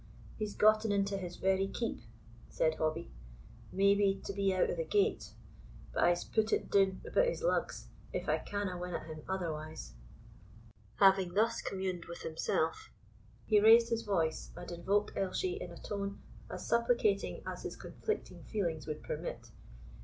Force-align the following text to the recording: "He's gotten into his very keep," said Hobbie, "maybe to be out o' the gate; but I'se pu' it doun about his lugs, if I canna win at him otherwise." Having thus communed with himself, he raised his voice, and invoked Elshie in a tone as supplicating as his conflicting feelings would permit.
"He's 0.39 0.55
gotten 0.55 0.91
into 0.91 1.15
his 1.15 1.35
very 1.35 1.67
keep," 1.67 2.01
said 2.49 2.73
Hobbie, 2.77 3.11
"maybe 3.71 4.19
to 4.25 4.33
be 4.33 4.51
out 4.51 4.71
o' 4.71 4.73
the 4.73 4.83
gate; 4.83 5.33
but 5.93 6.03
I'se 6.03 6.23
pu' 6.23 6.41
it 6.41 6.71
doun 6.71 7.01
about 7.05 7.27
his 7.27 7.43
lugs, 7.43 7.85
if 8.11 8.27
I 8.27 8.39
canna 8.39 8.79
win 8.79 8.95
at 8.95 9.05
him 9.05 9.21
otherwise." 9.29 9.93
Having 10.95 11.35
thus 11.35 11.61
communed 11.61 12.05
with 12.05 12.23
himself, 12.23 12.89
he 13.45 13.59
raised 13.59 13.89
his 13.89 14.01
voice, 14.01 14.49
and 14.55 14.71
invoked 14.71 15.15
Elshie 15.15 15.61
in 15.61 15.69
a 15.69 15.77
tone 15.77 16.19
as 16.49 16.65
supplicating 16.67 17.43
as 17.45 17.61
his 17.61 17.75
conflicting 17.75 18.43
feelings 18.45 18.87
would 18.87 19.03
permit. 19.03 19.51